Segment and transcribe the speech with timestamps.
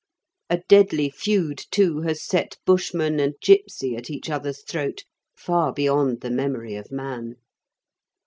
[0.49, 5.03] A deadly feud, too, has set Bushman and gipsy at each other's throat,
[5.37, 7.35] far beyond the memory of man.